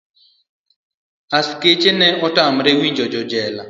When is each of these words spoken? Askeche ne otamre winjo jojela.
Askeche 1.37 1.91
ne 1.99 2.07
otamre 2.25 2.71
winjo 2.79 3.05
jojela. 3.13 3.59